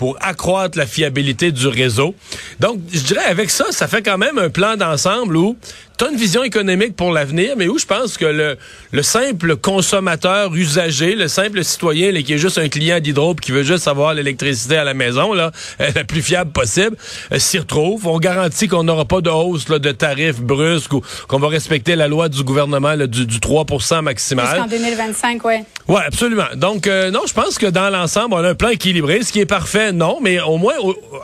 pour 0.00 0.16
accroître 0.22 0.78
la 0.78 0.86
fiabilité 0.86 1.52
du 1.52 1.68
réseau. 1.68 2.14
Donc, 2.58 2.80
je 2.90 3.00
dirais 3.00 3.26
avec 3.26 3.50
ça, 3.50 3.66
ça 3.68 3.86
fait 3.86 4.00
quand 4.00 4.16
même 4.16 4.38
un 4.38 4.48
plan 4.48 4.78
d'ensemble 4.78 5.36
où 5.36 5.58
tu 5.98 6.06
as 6.06 6.08
une 6.08 6.16
vision 6.16 6.42
économique 6.42 6.96
pour 6.96 7.12
l'avenir, 7.12 7.52
mais 7.58 7.68
où 7.68 7.78
je 7.78 7.84
pense 7.84 8.16
que 8.16 8.24
le, 8.24 8.56
le 8.90 9.02
simple 9.02 9.56
consommateur 9.56 10.54
usager, 10.54 11.14
le 11.14 11.28
simple 11.28 11.62
citoyen 11.62 12.12
là, 12.12 12.22
qui 12.22 12.32
est 12.32 12.38
juste 12.38 12.56
un 12.56 12.70
client 12.70 12.98
d'hydro 12.98 13.34
qui 13.34 13.52
veut 13.52 13.62
juste 13.62 13.86
avoir 13.86 14.14
l'électricité 14.14 14.78
à 14.78 14.84
la 14.84 14.94
maison, 14.94 15.34
là, 15.34 15.50
la 15.78 16.04
plus 16.04 16.22
fiable 16.22 16.52
possible, 16.52 16.96
euh, 17.30 17.38
s'y 17.38 17.58
retrouve. 17.58 18.06
On 18.06 18.18
garantit 18.18 18.68
qu'on 18.68 18.84
n'aura 18.84 19.04
pas 19.04 19.20
de 19.20 19.28
hausse 19.28 19.68
là, 19.68 19.78
de 19.78 19.92
tarifs 19.92 20.40
brusques 20.40 20.94
ou 20.94 21.02
qu'on 21.28 21.38
va 21.38 21.48
respecter 21.48 21.94
la 21.94 22.08
loi 22.08 22.30
du 22.30 22.42
gouvernement 22.42 22.94
là, 22.94 23.06
du, 23.06 23.26
du 23.26 23.38
3 23.38 23.66
maximal. 24.00 24.46
Jusqu'en 24.46 24.66
2025, 24.68 25.44
oui. 25.44 25.54
Oui, 25.86 26.00
absolument. 26.06 26.48
Donc, 26.54 26.86
euh, 26.86 27.10
non, 27.10 27.22
je 27.26 27.34
pense 27.34 27.58
que 27.58 27.66
dans 27.66 27.90
l'ensemble, 27.90 28.34
on 28.34 28.44
a 28.44 28.48
un 28.48 28.54
plan 28.54 28.70
équilibré. 28.70 29.22
Ce 29.22 29.32
qui 29.32 29.40
est 29.40 29.46
parfait, 29.46 29.89
non, 29.92 30.18
mais 30.20 30.40
au 30.40 30.58
moins, 30.58 30.74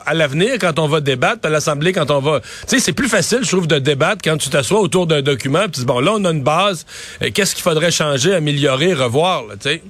à 0.04 0.14
l'avenir, 0.14 0.54
quand 0.60 0.78
on 0.78 0.88
va 0.88 1.00
débattre, 1.00 1.46
à 1.46 1.50
l'Assemblée, 1.50 1.92
quand 1.92 2.10
on 2.10 2.20
va... 2.20 2.40
Tu 2.40 2.46
sais, 2.66 2.80
c'est 2.80 2.92
plus 2.92 3.08
facile, 3.08 3.40
je 3.42 3.48
trouve, 3.48 3.66
de 3.66 3.78
débattre 3.78 4.22
quand 4.24 4.36
tu 4.36 4.50
t'assois 4.50 4.80
autour 4.80 5.06
d'un 5.06 5.22
document, 5.22 5.62
puis 5.62 5.72
tu 5.72 5.80
dis, 5.80 5.86
bon, 5.86 6.00
là, 6.00 6.12
on 6.14 6.24
a 6.24 6.30
une 6.30 6.42
base, 6.42 6.86
euh, 7.22 7.30
qu'est-ce 7.32 7.54
qu'il 7.54 7.62
faudrait 7.62 7.90
changer, 7.90 8.34
améliorer, 8.34 8.94
revoir, 8.94 9.44
tu 9.60 9.70
sais? 9.70 9.82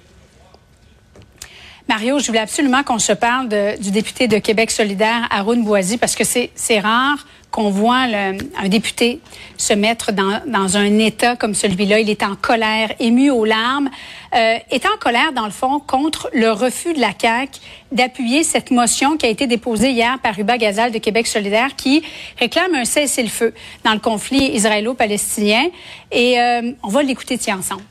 Mario, 1.89 2.19
je 2.19 2.27
voulais 2.27 2.41
absolument 2.41 2.83
qu'on 2.83 2.99
se 2.99 3.13
parle 3.13 3.49
du 3.79 3.93
député 3.93 4.27
de 4.27 4.39
Québec 4.39 4.73
solidaire, 4.73 5.29
Arun 5.31 5.59
Boisy, 5.59 5.99
parce 5.99 6.17
que 6.17 6.25
c'est 6.25 6.81
rare 6.81 7.19
qu'on 7.57 7.71
voit 7.71 8.05
un 8.05 8.69
député 8.69 9.21
se 9.57 9.73
mettre 9.73 10.13
dans, 10.13 10.77
un 10.77 10.99
état 10.99 11.37
comme 11.37 11.55
celui-là. 11.55 12.01
Il 12.01 12.11
est 12.11 12.23
en 12.23 12.37
colère, 12.37 12.93
ému 13.01 13.31
aux 13.31 13.47
larmes, 13.47 13.89
euh, 14.35 14.59
est 14.71 14.85
en 14.85 14.99
colère, 15.01 15.33
dans 15.33 15.47
le 15.47 15.51
fond, 15.51 15.81
contre 15.81 16.29
le 16.35 16.51
refus 16.51 16.93
de 16.93 17.01
la 17.01 17.13
CAQ 17.19 17.59
d'appuyer 17.93 18.45
cette 18.45 18.71
motion 18.71 19.17
qui 19.17 19.25
a 19.25 19.31
été 19.31 19.47
déposée 19.47 19.93
hier 19.93 20.19
par 20.23 20.35
Ruba 20.35 20.59
Gazal 20.59 20.93
de 20.93 20.99
Québec 20.99 21.27
solidaire 21.27 21.77
qui 21.77 22.03
réclame 22.39 22.75
un 22.75 22.85
cessez-le-feu 22.85 23.55
dans 23.85 23.95
le 23.95 24.01
conflit 24.01 24.55
israélo-palestinien. 24.55 25.69
Et 26.13 26.39
euh, 26.39 26.73
on 26.83 26.89
va 26.89 27.03
l'écouter 27.03 27.39
ensemble. 27.51 27.85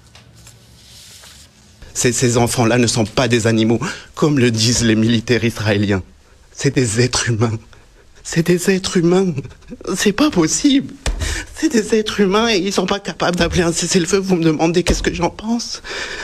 Ces 1.95 2.37
enfants-là 2.37 2.77
ne 2.77 2.85
sont 2.85 3.05
pas 3.05 3.27
des 3.27 3.47
animaux, 3.47 3.79
comme 4.13 4.37
le 4.37 4.51
disent 4.51 4.83
les 4.83 4.95
militaires 4.95 5.43
israéliens. 5.43 6.03
C'est 6.51 6.75
des 6.75 7.01
êtres 7.01 7.29
humains. 7.31 7.57
C'est 8.27 8.47
des 8.47 8.71
êtres 8.71 8.97
humains. 8.97 9.33
C'est 9.95 10.11
pas 10.11 10.31
possible. 10.31 10.91
C'est 11.55 11.69
des 11.69 11.93
êtres 11.95 12.19
humains 12.19 12.49
et 12.49 12.57
ils 12.57 12.73
sont 12.73 12.87
pas 12.87 12.99
capables 12.99 13.37
d'appeler 13.37 13.61
un 13.61 13.71
cessez-le-feu. 13.71 14.17
Vous 14.17 14.35
me 14.35 14.43
demandez 14.43 14.81
qu'est-ce 14.81 15.03
que 15.03 15.13
j'en 15.13 15.29
pense. 15.29 15.83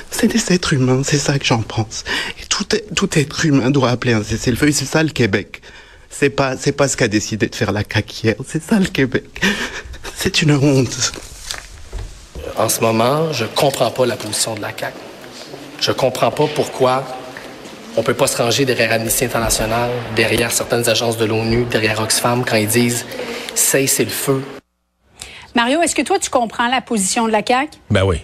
C'est 0.10 0.28
des 0.28 0.52
êtres 0.52 0.74
humains, 0.74 1.04
c'est 1.06 1.20
ça 1.20 1.38
que 1.38 1.46
j'en 1.46 1.62
pense. 1.62 2.04
Tout, 2.50 3.20
être 3.20 3.46
humain 3.46 3.70
doit 3.70 3.92
appeler 3.92 4.14
un 4.14 4.24
cessez-le-feu 4.24 4.70
et 4.70 4.72
c'est 4.72 4.86
ça 4.86 5.04
le 5.04 5.12
Québec. 5.12 5.62
C'est 6.10 6.32
pas, 6.32 6.58
c'est 6.58 6.72
pas 6.72 6.88
ce 6.88 6.98
qu'a 6.98 7.08
décidé 7.08 7.48
de 7.48 7.56
faire 7.56 7.72
la 7.72 7.84
CAQ 7.84 8.14
hier. 8.24 8.36
C'est 8.48 8.64
ça 8.64 8.80
le 8.80 8.88
Québec. 8.88 9.40
C'est 10.18 10.42
une 10.42 10.54
honte. 10.54 11.14
En 12.58 12.68
ce 12.68 12.82
moment, 12.82 13.32
je 13.32 13.46
comprends 13.46 13.92
pas 13.92 14.08
la 14.08 14.18
position 14.18 14.56
de 14.56 14.62
la 14.62 14.76
CAQ. 14.78 14.98
Je 15.80 15.92
comprends 15.92 16.32
pas 16.32 16.48
pourquoi 16.48 17.06
on 17.98 18.04
peut 18.04 18.14
pas 18.14 18.28
se 18.28 18.38
ranger 18.38 18.66
derrière 18.66 18.92
Amnesty 18.94 19.26
International, 19.26 19.90
derrière 20.16 20.52
certaines 20.52 20.88
agences 20.88 21.18
de 21.18 21.26
l'ONU, 21.26 21.66
derrière 21.66 22.00
Oxfam 22.00 22.44
quand 22.46 22.56
ils 22.56 22.68
disent 22.68 23.06
cessez 23.56 24.06
le 24.06 24.12
feu. 24.12 24.42
Mario, 25.56 25.82
est-ce 25.82 25.96
que 25.96 26.02
toi 26.02 26.18
tu 26.20 26.30
comprends 26.30 26.70
la 26.70 26.82
position 26.82 27.28
de 27.28 27.32
la 27.32 27.42
CAQ 27.46 27.78
Ben 27.90 28.04
oui. 28.04 28.22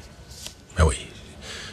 Ben 0.78 0.86
oui. 0.86 0.96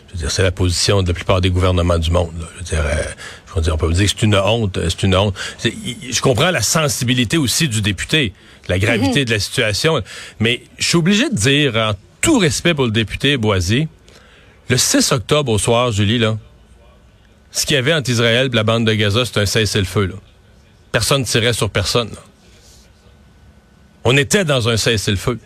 Je 0.09 0.15
veux 0.15 0.19
dire, 0.19 0.31
c'est 0.31 0.43
la 0.43 0.53
position 0.53 1.03
de 1.03 1.09
la 1.09 1.15
plupart 1.15 1.41
des 1.41 1.51
gouvernements 1.51 1.99
du 1.99 2.11
monde. 2.11 2.33
Là. 2.39 2.47
Je 2.55 2.59
veux 2.59 2.65
dire, 2.65 2.85
euh, 2.85 3.03
je 3.49 3.55
veux 3.55 3.61
dire, 3.61 3.75
on 3.75 3.79
peut 3.79 3.93
dire 3.93 4.05
que 4.05 4.11
c'est 4.11 4.27
une 4.27 4.37
honte, 4.37 4.79
c'est 4.89 5.03
une 5.03 5.17
honte. 5.17 5.35
Je 5.63 6.21
comprends 6.21 6.51
la 6.51 6.63
sensibilité 6.63 7.37
aussi 7.37 7.69
du 7.69 7.81
député, 7.81 8.33
la 8.69 8.79
gravité 8.79 9.21
mm 9.21 9.23
-hmm. 9.23 9.27
de 9.27 9.31
la 9.31 9.39
situation, 9.41 10.03
mais 10.41 10.63
je 10.79 10.89
suis 10.89 10.99
obligé 10.99 11.29
de 11.31 11.35
dire, 11.35 11.77
en 11.77 11.93
tout 12.21 12.39
respect 12.39 12.75
pour 12.75 12.87
le 12.87 12.91
député 12.91 13.37
Boisy, 13.37 13.87
le 14.69 14.77
6 14.77 15.13
octobre 15.13 15.53
au 15.53 15.59
soir, 15.59 15.93
Julie, 15.93 16.19
là, 16.19 16.39
ce 17.55 17.65
qu'il 17.67 17.77
y 17.77 17.79
avait 17.79 17.95
entre 17.95 18.11
Israël 18.11 18.49
et 18.53 18.57
la 18.57 18.65
bande 18.65 18.85
de 18.85 18.93
Gaza, 18.93 19.25
c'est 19.25 19.39
un 19.39 19.47
cessez-le-feu. 19.47 20.13
Personne 20.91 21.21
ne 21.21 21.27
tirait 21.27 21.53
sur 21.53 21.71
personne. 21.71 22.11
On 24.03 24.17
était 24.17 24.45
dans 24.45 24.69
un 24.69 24.77
cessez-le-feu. 24.77 25.39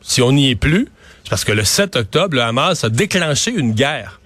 Si 0.00 0.22
on 0.22 0.30
n'y 0.32 0.50
est 0.50 0.56
plus, 0.56 0.88
c'est 1.24 1.30
parce 1.30 1.44
que 1.44 1.52
le 1.52 1.64
7 1.64 1.96
octobre, 1.96 2.36
le 2.36 2.42
Hamas 2.42 2.84
a 2.84 2.90
déclenché 2.90 3.50
une 3.50 3.72
guerre. 3.72 4.20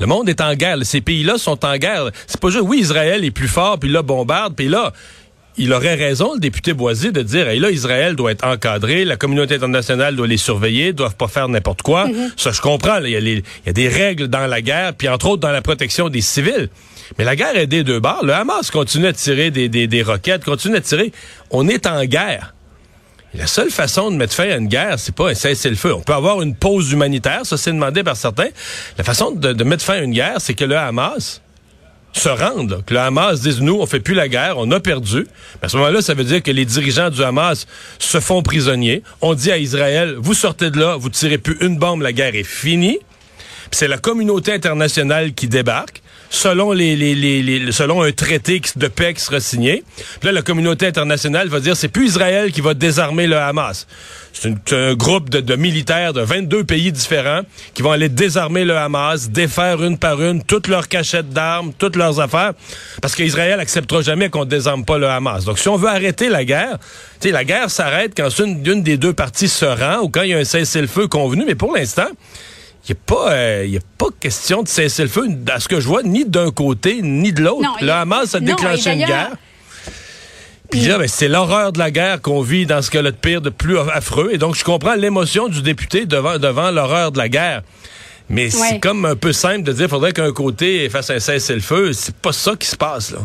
Le 0.00 0.06
monde 0.06 0.28
est 0.28 0.40
en 0.40 0.54
guerre. 0.54 0.76
Ces 0.82 1.00
pays-là 1.00 1.38
sont 1.38 1.64
en 1.64 1.76
guerre. 1.76 2.10
C'est 2.26 2.40
pas 2.40 2.50
juste, 2.50 2.64
oui, 2.66 2.80
Israël 2.80 3.24
est 3.24 3.30
plus 3.30 3.48
fort, 3.48 3.78
puis 3.78 3.88
là, 3.88 4.02
bombarde, 4.02 4.56
puis 4.56 4.68
là, 4.68 4.92
il 5.58 5.72
aurait 5.72 5.94
raison, 5.94 6.34
le 6.34 6.40
député 6.40 6.72
Boisy, 6.74 7.12
de 7.12 7.22
dire, 7.22 7.48
hey, 7.48 7.58
là, 7.58 7.70
Israël 7.70 8.14
doit 8.14 8.32
être 8.32 8.46
encadré, 8.46 9.04
la 9.04 9.16
communauté 9.16 9.54
internationale 9.54 10.14
doit 10.14 10.26
les 10.26 10.36
surveiller, 10.36 10.92
doivent 10.92 11.16
pas 11.16 11.28
faire 11.28 11.48
n'importe 11.48 11.82
quoi. 11.82 12.06
Mm 12.06 12.12
-hmm. 12.12 12.30
Ça, 12.36 12.50
je 12.52 12.60
comprends. 12.60 12.98
Il 13.02 13.10
y, 13.10 13.70
a 13.70 13.72
des 13.72 13.88
règles 13.88 14.28
dans 14.28 14.46
la 14.46 14.60
guerre, 14.60 14.92
puis 14.94 15.08
entre 15.08 15.26
autres 15.26 15.42
dans 15.42 15.52
la 15.52 15.62
protection 15.62 16.08
des 16.08 16.20
civils. 16.22 16.68
Mais 17.18 17.24
la 17.24 17.36
guerre 17.36 17.56
est 17.56 17.66
des 17.66 17.84
deux 17.84 18.00
bords. 18.00 18.24
Le 18.24 18.34
Hamas 18.34 18.70
continue 18.70 19.06
à 19.06 19.12
tirer 19.12 19.50
des, 19.50 19.68
des, 19.68 19.86
des 19.86 20.02
roquettes, 20.02 20.44
continue 20.44 20.76
à 20.76 20.80
tirer. 20.80 21.12
On 21.50 21.68
est 21.68 21.86
en 21.86 22.04
guerre. 22.04 22.54
La 23.34 23.46
seule 23.46 23.70
façon 23.70 24.10
de 24.10 24.16
mettre 24.16 24.34
fin 24.34 24.48
à 24.50 24.56
une 24.56 24.68
guerre, 24.68 24.98
c'est 24.98 25.14
pas 25.14 25.28
un 25.30 25.34
cessez-le-feu. 25.34 25.92
On 25.94 26.00
peut 26.00 26.14
avoir 26.14 26.40
une 26.42 26.54
pause 26.56 26.92
humanitaire, 26.92 27.42
ça 27.44 27.56
c'est 27.56 27.72
demandé 27.72 28.02
par 28.02 28.16
certains. 28.16 28.48
La 28.98 29.04
façon 29.04 29.30
de, 29.30 29.52
de 29.52 29.64
mettre 29.64 29.84
fin 29.84 29.94
à 29.94 29.98
une 29.98 30.12
guerre, 30.12 30.36
c'est 30.38 30.54
que 30.54 30.64
le 30.64 30.76
Hamas 30.76 31.42
se 32.18 32.28
rende, 32.28 32.70
là, 32.70 32.78
que 32.84 32.94
le 32.94 33.00
Hamas 33.00 33.40
dise 33.40 33.60
nous, 33.60 33.74
on 33.80 33.86
fait 33.86 34.00
plus 34.00 34.14
la 34.14 34.28
guerre, 34.28 34.54
on 34.58 34.70
a 34.70 34.80
perdu. 34.80 35.26
À 35.62 35.68
ce 35.68 35.76
moment-là, 35.76 36.02
ça 36.02 36.14
veut 36.14 36.24
dire 36.24 36.42
que 36.42 36.50
les 36.50 36.64
dirigeants 36.64 37.10
du 37.10 37.22
Hamas 37.22 37.66
se 37.98 38.20
font 38.20 38.42
prisonniers. 38.42 39.02
On 39.20 39.34
dit 39.34 39.50
à 39.50 39.58
Israël, 39.58 40.16
vous 40.18 40.34
sortez 40.34 40.70
de 40.70 40.78
là, 40.78 40.96
vous 40.96 41.10
tirez 41.10 41.38
plus 41.38 41.56
une 41.60 41.78
bombe, 41.78 42.02
la 42.02 42.12
guerre 42.12 42.34
est 42.34 42.44
finie. 42.44 42.98
C'est 43.70 43.88
la 43.88 43.98
communauté 43.98 44.52
internationale 44.52 45.34
qui 45.34 45.48
débarque 45.48 46.02
selon 46.30 46.72
les, 46.72 46.96
les, 46.96 47.14
les, 47.14 47.42
les, 47.42 47.72
selon 47.72 48.02
un 48.02 48.12
traité 48.12 48.60
de 48.76 48.88
paix 48.88 49.14
qui 49.14 49.20
sera 49.20 49.40
signé. 49.40 49.84
Puis 50.20 50.26
là, 50.26 50.32
la 50.32 50.42
communauté 50.42 50.86
internationale 50.86 51.48
va 51.48 51.60
dire 51.60 51.76
c'est 51.76 51.88
plus 51.88 52.06
Israël 52.06 52.52
qui 52.52 52.60
va 52.60 52.74
désarmer 52.74 53.26
le 53.26 53.36
Hamas. 53.36 53.86
C'est 54.32 54.72
un 54.74 54.94
groupe 54.94 55.30
de, 55.30 55.56
militaires 55.56 56.12
de 56.12 56.20
22 56.20 56.64
pays 56.64 56.92
différents 56.92 57.40
qui 57.72 57.80
vont 57.80 57.90
aller 57.90 58.10
désarmer 58.10 58.66
le 58.66 58.76
Hamas, 58.76 59.30
défaire 59.30 59.82
une 59.82 59.96
par 59.96 60.20
une 60.20 60.42
toutes 60.42 60.68
leurs 60.68 60.88
cachettes 60.88 61.30
d'armes, 61.30 61.72
toutes 61.78 61.96
leurs 61.96 62.20
affaires, 62.20 62.52
parce 63.00 63.14
qu'Israël 63.14 63.58
acceptera 63.60 64.02
jamais 64.02 64.28
qu'on 64.28 64.44
désarme 64.44 64.84
pas 64.84 64.98
le 64.98 65.08
Hamas. 65.08 65.44
Donc, 65.46 65.58
si 65.58 65.68
on 65.68 65.76
veut 65.76 65.88
arrêter 65.88 66.28
la 66.28 66.44
guerre, 66.44 66.78
tu 67.18 67.28
sais, 67.28 67.32
la 67.32 67.44
guerre 67.44 67.70
s'arrête 67.70 68.12
quand 68.14 68.28
une, 68.38 68.64
une 68.66 68.82
des 68.82 68.98
deux 68.98 69.14
parties 69.14 69.48
se 69.48 69.64
rend 69.64 70.02
ou 70.02 70.10
quand 70.10 70.22
il 70.22 70.30
y 70.30 70.34
a 70.34 70.38
un 70.38 70.44
cessez-le-feu 70.44 71.08
convenu. 71.08 71.44
Mais 71.46 71.54
pour 71.54 71.74
l'instant, 71.74 72.08
il 72.88 72.92
n'y 72.92 72.98
a, 72.98 73.02
pas, 73.04 73.32
euh, 73.32 73.78
a 73.78 73.80
pas 73.98 74.06
question 74.20 74.62
de 74.62 74.68
cesser 74.68 75.02
le 75.02 75.08
feu, 75.08 75.26
à 75.52 75.58
ce 75.58 75.68
que 75.68 75.80
je 75.80 75.88
vois, 75.88 76.02
ni 76.02 76.24
d'un 76.24 76.50
côté, 76.52 77.00
ni 77.02 77.32
de 77.32 77.42
l'autre. 77.42 77.68
Le 77.80 77.90
Hamas 77.90 78.34
a 78.34 78.40
déclenché 78.40 78.92
une 78.92 79.04
guerre. 79.04 79.32
Puis 80.70 80.80
là, 80.80 80.98
ben, 80.98 81.08
c'est 81.08 81.28
l'horreur 81.28 81.72
de 81.72 81.78
la 81.78 81.90
guerre 81.90 82.20
qu'on 82.20 82.42
vit 82.42 82.66
dans 82.66 82.82
ce 82.82 82.90
cas-là 82.90 83.10
de 83.10 83.16
pire, 83.16 83.40
de 83.40 83.50
plus 83.50 83.78
affreux. 83.78 84.30
Et 84.32 84.38
donc, 84.38 84.56
je 84.56 84.64
comprends 84.64 84.94
l'émotion 84.94 85.48
du 85.48 85.62
député 85.62 86.06
devant, 86.06 86.38
devant 86.38 86.70
l'horreur 86.70 87.12
de 87.12 87.18
la 87.18 87.28
guerre. 87.28 87.62
Mais 88.28 88.44
ouais. 88.44 88.68
c'est 88.68 88.80
comme 88.80 89.04
un 89.04 89.14
peu 89.16 89.32
simple 89.32 89.62
de 89.62 89.72
dire 89.72 89.86
qu'il 89.86 89.90
faudrait 89.90 90.12
qu'un 90.12 90.32
côté 90.32 90.88
fasse 90.88 91.10
un 91.10 91.20
cessez-le-feu. 91.20 91.92
C'est 91.92 92.16
pas 92.16 92.32
ça 92.32 92.54
qui 92.58 92.66
se 92.66 92.76
passe, 92.76 93.12
là. 93.12 93.18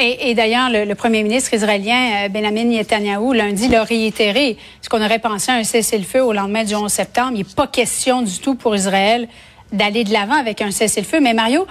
Et, 0.00 0.34
d'ailleurs, 0.34 0.70
le, 0.70 0.94
premier 0.94 1.22
ministre 1.24 1.54
israélien, 1.54 2.28
Benjamin 2.28 2.64
Netanyahu, 2.64 3.34
lundi, 3.34 3.68
l'a 3.68 3.82
réitéré. 3.82 4.56
Ce 4.80 4.88
qu'on 4.88 5.04
aurait 5.04 5.18
pensé 5.18 5.50
à 5.50 5.54
un 5.54 5.64
cessez-le-feu 5.64 6.22
au 6.22 6.32
lendemain 6.32 6.62
du 6.62 6.74
11 6.74 6.90
septembre, 6.90 7.32
il 7.34 7.38
n'est 7.38 7.54
pas 7.56 7.66
question 7.66 8.22
du 8.22 8.38
tout 8.38 8.54
pour 8.54 8.76
Israël 8.76 9.28
d'aller 9.72 10.04
de 10.04 10.12
l'avant 10.12 10.38
avec 10.38 10.62
un 10.62 10.70
cessez-le-feu. 10.70 11.20
Mais 11.20 11.34
Mario, 11.34 11.66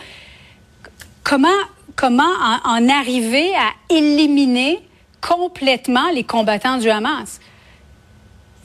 comment, 1.24 1.48
comment 1.96 2.24
en, 2.24 2.70
en 2.70 2.90
arriver 2.90 3.50
à 3.56 3.94
éliminer 3.94 4.80
complètement 5.22 6.10
les 6.14 6.24
combattants 6.24 6.78
du 6.78 6.90
Hamas? 6.90 7.40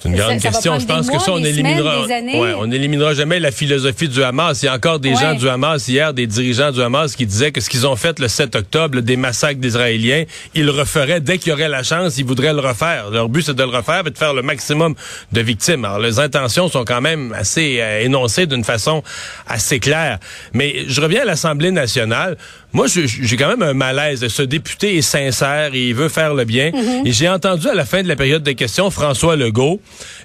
C'est 0.02 0.08
une 0.08 0.16
grande 0.16 0.40
ça, 0.40 0.50
question. 0.50 0.74
Ça 0.74 0.78
Je 0.80 0.86
pense 0.86 1.06
mois, 1.06 1.18
que 1.18 1.22
ça, 1.22 1.32
on 1.32 1.38
éliminera. 1.38 2.02
Semaines, 2.02 2.40
ouais, 2.40 2.54
on 2.58 2.70
éliminera 2.70 3.14
jamais 3.14 3.38
la 3.38 3.52
philosophie 3.52 4.08
du 4.08 4.22
Hamas. 4.22 4.60
Il 4.62 4.66
y 4.66 4.68
a 4.68 4.74
encore 4.74 4.98
des 4.98 5.10
ouais. 5.10 5.16
gens 5.16 5.34
du 5.34 5.48
Hamas 5.48 5.86
hier, 5.86 6.12
des 6.12 6.26
dirigeants 6.26 6.72
du 6.72 6.82
Hamas 6.82 7.14
qui 7.14 7.24
disaient 7.24 7.52
que 7.52 7.60
ce 7.60 7.70
qu'ils 7.70 7.86
ont 7.86 7.94
fait 7.94 8.18
le 8.18 8.26
7 8.26 8.56
octobre, 8.56 9.00
des 9.00 9.16
massacres 9.16 9.60
d'Israéliens, 9.60 10.24
ils 10.54 10.64
le 10.64 10.72
referaient 10.72 11.20
dès 11.20 11.38
qu'il 11.38 11.50
y 11.50 11.52
aurait 11.52 11.68
la 11.68 11.84
chance, 11.84 12.18
ils 12.18 12.24
voudraient 12.24 12.52
le 12.52 12.60
refaire. 12.60 13.10
Leur 13.10 13.28
but, 13.28 13.42
c'est 13.42 13.54
de 13.54 13.62
le 13.62 13.68
refaire 13.68 14.02
et 14.06 14.10
de 14.10 14.18
faire 14.18 14.34
le 14.34 14.42
maximum 14.42 14.94
de 15.30 15.40
victimes. 15.40 15.84
Alors, 15.84 16.00
les 16.00 16.18
intentions 16.18 16.68
sont 16.68 16.84
quand 16.84 17.00
même 17.00 17.32
assez 17.38 17.78
euh, 17.80 18.02
énoncées 18.02 18.46
d'une 18.46 18.64
façon 18.64 19.04
assez 19.46 19.78
claire. 19.78 20.18
Mais 20.52 20.84
je 20.88 21.00
reviens 21.00 21.22
à 21.22 21.26
l'Assemblée 21.26 21.70
nationale. 21.70 22.36
Moi, 22.72 22.86
j'ai 22.86 23.36
quand 23.36 23.48
même 23.48 23.62
un 23.62 23.74
malaise. 23.74 24.26
Ce 24.26 24.42
député 24.42 24.96
est 24.96 25.02
sincère 25.02 25.74
et 25.74 25.88
il 25.88 25.94
veut 25.94 26.08
faire 26.08 26.34
le 26.34 26.44
bien. 26.44 26.70
Mhm. 26.72 27.06
Et 27.06 27.12
j'ai 27.12 27.28
entendu 27.28 27.68
à 27.68 27.74
la 27.74 27.84
fin 27.84 28.02
de 28.02 28.08
la 28.08 28.16
période 28.16 28.42
de 28.42 28.52
questions 28.52 28.90
François 28.90 29.36
Legault 29.36 29.80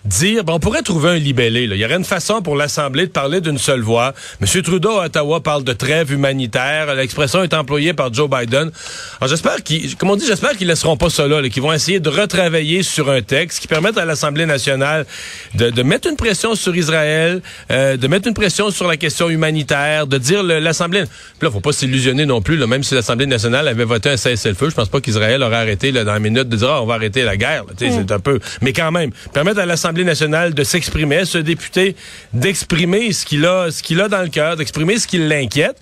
dire, 0.06 0.44
on 0.48 0.60
pourrait 0.60 0.82
trouver 0.82 1.10
un 1.10 1.18
libellé. 1.18 1.68
Là. 1.68 1.76
Il 1.76 1.82
y 1.82 1.86
aurait 1.86 1.98
une 1.98 2.06
façon 2.06 2.42
pour 2.42 2.56
l'Assemblée 2.56 3.08
de 3.08 3.12
parler 3.12 3.42
d'une 3.42 3.58
seule 3.58 3.82
voix. 3.82 4.14
M. 4.42 4.62
Trudeau 4.62 4.92
à 5.00 5.06
Ottawa 5.06 5.42
parle 5.42 5.66
de 5.66 5.74
trêve 5.74 6.14
humanitaire. 6.14 6.96
L'expression 6.96 7.44
est 7.44 7.54
employée 7.54 7.94
par 7.94 8.14
Joe 8.14 8.30
Biden. 8.30 8.72
Alors 9.20 9.30
j'espère 9.30 9.62
qu'ils, 9.64 9.98
comme 9.98 10.12
on 10.12 10.16
dit, 10.16 10.26
j'espère 10.26 10.56
qu'ils 10.56 10.68
laisseront 10.68 10.96
pas 10.96 11.08
là, 11.28 11.50
qu'ils 11.50 11.62
vont 11.62 11.74
essayer 11.74 12.00
de 12.00 12.10
retravailler 12.10 12.84
sur 12.84 13.10
un 13.10 13.22
texte 13.22 13.60
qui 13.60 13.68
permette 13.68 13.98
à 13.98 14.06
l'Assemblée 14.06 14.46
nationale 14.46 15.06
de, 15.56 15.70
de, 15.70 15.84
mettre 15.84 16.08
une 16.08 16.16
pression 16.16 16.56
sur 16.56 16.76
Israël, 16.76 17.42
euh, 17.72 17.98
de 17.98 18.08
mettre 18.08 18.28
une 18.28 18.34
pression 18.34 18.70
sur 18.72 18.88
la 18.88 18.98
question 18.98 19.30
humanitaire, 19.30 20.08
de 20.08 20.18
dire 20.18 20.44
l'Assemblée. 20.44 21.04
Là, 21.42 21.52
faut 21.52 21.60
pas 21.60 21.74
s'illusionner 21.74 22.26
non 22.26 22.37
plus. 22.42 22.58
Là, 22.58 22.68
même 22.68 22.84
si 22.84 22.96
l'Assemblée 22.96 23.26
nationale 23.26 23.68
avait 23.68 23.84
voté 23.86 24.10
un 24.10 24.18
cessez-le-feu, 24.18 24.70
je 24.70 24.76
pense 24.76 24.90
pas 24.90 25.02
qu'Israël 25.02 25.42
aurait 25.44 25.58
arrêté 25.58 25.92
là, 25.92 26.04
dans 26.04 26.14
la 26.14 26.20
minute 26.20 26.50
de 26.50 26.56
dire 26.56 26.70
ah, 26.70 26.82
on 26.82 26.86
va 26.86 26.96
arrêter 26.96 27.24
la 27.24 27.38
guerre. 27.38 27.66
Là. 27.66 27.74
C'est 27.78 28.12
un 28.12 28.20
peu. 28.20 28.40
Mais 28.62 28.74
quand 28.74 28.92
même, 28.92 29.12
permettre 29.34 29.60
à 29.60 29.66
l'Assemblée 29.66 30.04
nationale 30.04 30.54
de 30.54 30.64
s'exprimer, 30.64 31.26
ce 31.26 31.38
député 31.38 31.96
d'exprimer 32.34 33.12
ce 33.12 33.26
qu'il 33.26 33.46
a, 33.46 33.72
ce 33.72 33.84
qu'il 33.84 34.02
a 34.02 34.08
dans 34.08 34.22
le 34.22 34.30
cœur, 34.30 34.56
d'exprimer 34.56 34.98
ce 35.00 35.08
qui 35.08 35.18
l'inquiète, 35.18 35.78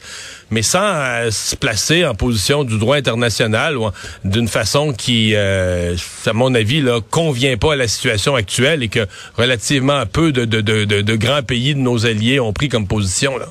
mais 0.52 0.62
sans 0.62 0.80
euh, 0.84 1.32
se 1.32 1.56
placer 1.56 2.06
en 2.06 2.16
position 2.16 2.64
du 2.64 2.78
droit 2.78 2.98
international 2.98 3.78
ou 3.78 3.90
d'une 4.24 4.48
façon 4.48 4.94
qui, 4.94 5.32
euh, 5.36 5.96
à 6.26 6.34
mon 6.34 6.54
avis, 6.54 6.82
là, 6.82 7.00
convient 7.10 7.58
pas 7.58 7.74
à 7.74 7.76
la 7.76 7.88
situation 7.88 8.36
actuelle 8.36 8.84
et 8.84 8.90
que 8.90 9.06
relativement 9.36 10.06
peu 10.06 10.32
de, 10.32 10.46
de, 10.46 10.62
de, 10.62 10.84
de 10.86 11.16
grands 11.16 11.44
pays 11.44 11.76
de 11.76 11.80
nos 11.80 12.06
alliés 12.06 12.40
ont 12.40 12.54
pris 12.54 12.70
comme 12.70 12.88
position 12.88 13.38
là. 13.38 13.48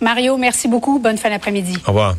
Mario, 0.00 0.36
merci 0.36 0.68
beaucoup. 0.68 0.98
Bonne 0.98 1.18
fin 1.18 1.30
d'après-midi. 1.30 1.76
Au 1.86 1.88
revoir. 1.88 2.14